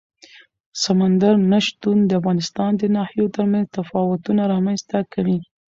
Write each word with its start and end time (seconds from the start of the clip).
سمندر 0.83 1.35
نه 1.51 1.59
شتون 1.65 1.97
د 2.05 2.11
افغانستان 2.19 2.71
د 2.77 2.83
ناحیو 2.95 3.33
ترمنځ 3.35 3.65
تفاوتونه 3.77 4.41
رامنځ 4.53 4.81
ته 4.89 4.99
کوي. 5.13 5.39